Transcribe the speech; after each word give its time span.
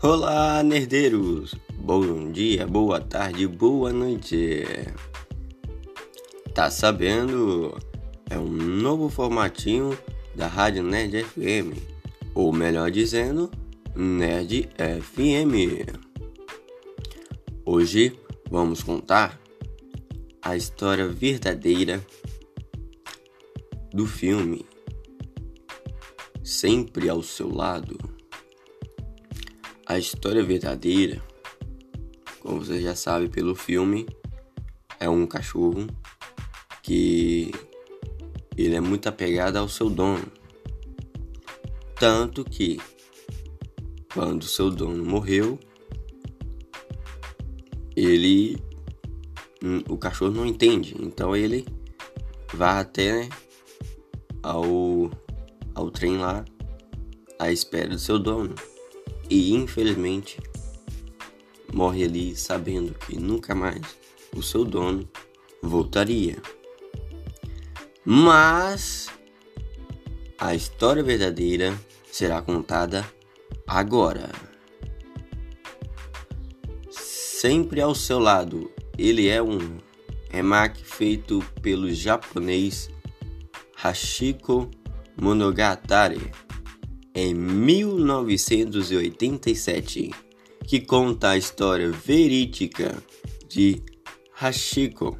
Olá, 0.00 0.62
nerdeiros! 0.62 1.56
Bom 1.74 2.30
dia, 2.30 2.64
boa 2.68 3.00
tarde, 3.00 3.48
boa 3.48 3.92
noite! 3.92 4.64
Tá 6.54 6.70
sabendo? 6.70 7.76
É 8.30 8.38
um 8.38 8.46
novo 8.46 9.08
formatinho 9.08 9.98
da 10.36 10.46
Rádio 10.46 10.84
Nerd 10.84 11.24
FM, 11.24 11.76
ou 12.32 12.52
melhor 12.52 12.92
dizendo, 12.92 13.50
Nerd 13.96 14.68
FM. 14.78 15.98
Hoje 17.66 18.16
vamos 18.48 18.84
contar 18.84 19.36
a 20.40 20.56
história 20.56 21.08
verdadeira 21.08 22.00
do 23.92 24.06
filme 24.06 24.64
Sempre 26.44 27.08
ao 27.08 27.20
seu 27.20 27.52
lado. 27.52 27.98
A 29.88 29.98
história 29.98 30.42
verdadeira, 30.44 31.18
como 32.40 32.62
você 32.62 32.78
já 32.78 32.94
sabe 32.94 33.26
pelo 33.26 33.54
filme, 33.54 34.06
é 35.00 35.08
um 35.08 35.26
cachorro 35.26 35.86
que 36.82 37.50
ele 38.54 38.74
é 38.74 38.80
muito 38.82 39.08
apegado 39.08 39.56
ao 39.56 39.66
seu 39.66 39.88
dono. 39.88 40.30
Tanto 41.94 42.44
que 42.44 42.78
quando 44.12 44.44
seu 44.44 44.70
dono 44.70 45.02
morreu, 45.02 45.58
ele 47.96 48.62
hum, 49.64 49.82
o 49.88 49.96
cachorro 49.96 50.32
não 50.32 50.44
entende, 50.44 50.94
então 51.00 51.34
ele 51.34 51.66
vai 52.52 52.82
até 52.82 53.26
ao 54.42 55.10
ao 55.74 55.90
trem 55.90 56.18
lá 56.18 56.44
à 57.38 57.50
espera 57.50 57.88
do 57.88 57.98
seu 57.98 58.18
dono 58.18 58.54
e 59.28 59.52
infelizmente 59.54 60.38
morre 61.72 62.04
ali 62.04 62.34
sabendo 62.34 62.94
que 62.94 63.18
nunca 63.18 63.54
mais 63.54 63.82
o 64.34 64.42
seu 64.42 64.64
dono 64.64 65.08
voltaria. 65.62 66.36
Mas 68.04 69.08
a 70.38 70.54
história 70.54 71.02
verdadeira 71.02 71.78
será 72.10 72.40
contada 72.40 73.06
agora. 73.66 74.30
Sempre 76.90 77.80
ao 77.80 77.94
seu 77.94 78.18
lado, 78.18 78.70
ele 78.96 79.28
é 79.28 79.42
um 79.42 79.78
remake 80.30 80.82
feito 80.84 81.44
pelo 81.62 81.92
japonês 81.92 82.90
Hashiko 83.76 84.70
Monogatari 85.20 86.32
em 87.18 87.34
1987, 87.34 90.10
que 90.64 90.80
conta 90.80 91.30
a 91.30 91.36
história 91.36 91.90
verídica 91.90 92.96
de 93.48 93.82
Hashiko 94.32 95.18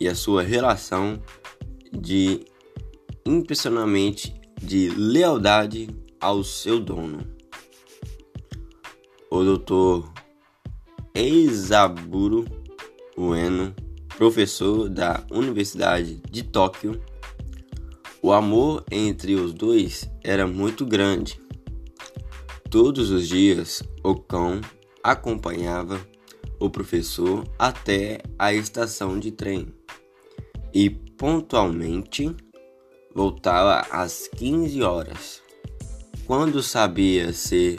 e 0.00 0.08
a 0.08 0.14
sua 0.14 0.42
relação 0.42 1.22
de 1.92 2.40
impressionamente 3.26 4.34
de 4.58 4.88
lealdade 4.88 5.90
ao 6.18 6.42
seu 6.42 6.80
dono. 6.80 7.26
O 9.30 9.44
Dr. 9.44 10.08
Eisaburo 11.14 12.46
Ueno, 13.18 13.76
professor 14.16 14.88
da 14.88 15.22
Universidade 15.30 16.22
de 16.30 16.42
Tóquio, 16.42 16.98
o 18.24 18.32
amor 18.32 18.82
entre 18.90 19.34
os 19.34 19.52
dois 19.52 20.10
era 20.22 20.46
muito 20.46 20.86
grande. 20.86 21.38
Todos 22.70 23.10
os 23.10 23.28
dias, 23.28 23.82
o 24.02 24.14
cão 24.14 24.62
acompanhava 25.02 26.00
o 26.58 26.70
professor 26.70 27.46
até 27.58 28.22
a 28.38 28.54
estação 28.54 29.20
de 29.20 29.30
trem 29.30 29.66
e 30.72 30.88
pontualmente 30.88 32.34
voltava 33.14 33.86
às 33.90 34.26
15 34.26 34.82
horas. 34.82 35.42
Quando 36.26 36.62
sabia 36.62 37.30
ser 37.30 37.78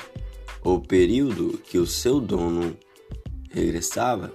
o 0.63 0.79
período 0.79 1.57
que 1.57 1.79
o 1.79 1.87
seu 1.87 2.21
dono 2.21 2.77
regressava, 3.49 4.31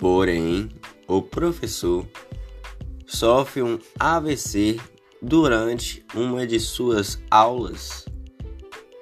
porém, 0.00 0.68
o 1.06 1.22
professor 1.22 2.04
sofre 3.14 3.62
um 3.62 3.78
AVC 3.98 4.80
durante 5.22 6.04
uma 6.14 6.44
de 6.44 6.58
suas 6.58 7.18
aulas 7.30 8.04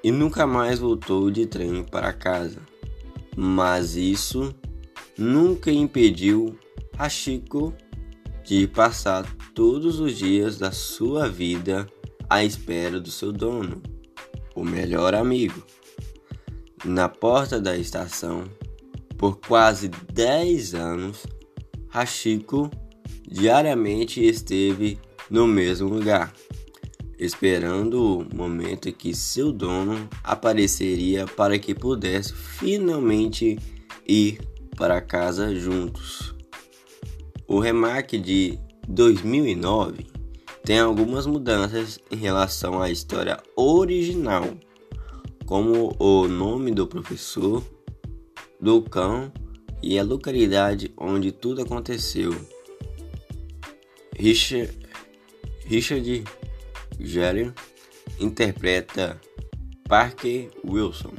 e 0.04 0.10
nunca 0.12 0.46
mais 0.46 0.78
voltou 0.78 1.30
de 1.30 1.46
trem 1.46 1.82
para 1.82 2.12
casa. 2.12 2.60
Mas 3.34 3.96
isso 3.96 4.54
nunca 5.16 5.70
impediu 5.70 6.58
Hachiko 6.98 7.72
de 8.44 8.66
passar 8.66 9.24
todos 9.54 9.98
os 9.98 10.16
dias 10.16 10.58
da 10.58 10.72
sua 10.72 11.26
vida 11.28 11.88
à 12.28 12.44
espera 12.44 13.00
do 13.00 13.10
seu 13.10 13.32
dono, 13.32 13.82
o 14.54 14.62
melhor 14.62 15.14
amigo. 15.14 15.62
Na 16.84 17.08
porta 17.08 17.58
da 17.58 17.76
estação, 17.78 18.44
por 19.16 19.38
quase 19.38 19.88
10 19.88 20.74
anos, 20.74 21.26
Hachiko 21.90 22.70
diariamente 23.32 24.22
esteve 24.22 24.98
no 25.30 25.46
mesmo 25.46 25.88
lugar, 25.88 26.32
esperando 27.18 28.18
o 28.18 28.36
momento 28.36 28.90
em 28.90 28.92
que 28.92 29.14
seu 29.14 29.50
dono 29.50 30.08
apareceria 30.22 31.26
para 31.26 31.58
que 31.58 31.74
pudesse 31.74 32.34
finalmente 32.34 33.58
ir 34.06 34.38
para 34.76 35.00
casa 35.00 35.54
juntos. 35.54 36.34
O 37.48 37.58
remake 37.58 38.18
de 38.18 38.58
2009 38.86 40.06
tem 40.62 40.78
algumas 40.78 41.26
mudanças 41.26 41.98
em 42.10 42.16
relação 42.16 42.82
à 42.82 42.90
história 42.90 43.42
original, 43.56 44.44
como 45.46 45.96
o 45.98 46.28
nome 46.28 46.70
do 46.70 46.86
professor, 46.86 47.64
do 48.60 48.82
cão 48.82 49.32
e 49.82 49.98
a 49.98 50.04
localidade 50.04 50.92
onde 50.98 51.32
tudo 51.32 51.62
aconteceu. 51.62 52.32
Richard, 54.22 54.72
Richard 55.66 56.24
Gere 57.00 57.52
interpreta 58.20 59.20
Parker 59.88 60.48
Wilson, 60.64 61.14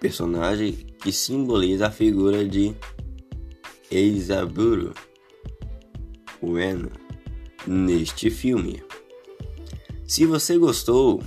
personagem 0.00 0.72
que 1.00 1.12
simboliza 1.12 1.86
a 1.86 1.90
figura 1.92 2.44
de 2.44 2.74
Eisaburo 3.88 4.92
Ueno 6.42 6.90
neste 7.64 8.28
filme. 8.28 8.82
Se 10.04 10.26
você 10.26 10.58
gostou, 10.58 11.22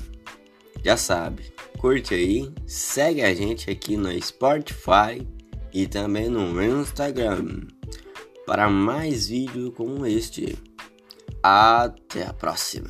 já 0.83 0.97
sabe, 0.97 1.43
curte 1.77 2.13
aí, 2.13 2.51
segue 2.67 3.21
a 3.21 3.33
gente 3.33 3.71
aqui 3.71 3.95
no 3.95 4.11
Spotify 4.21 5.25
e 5.73 5.87
também 5.87 6.27
no 6.27 6.61
Instagram 6.61 7.61
para 8.45 8.69
mais 8.69 9.27
vídeos 9.29 9.73
como 9.73 10.05
este. 10.05 10.74
Até 11.47 12.25
a 12.25 12.33
próxima. 12.33 12.89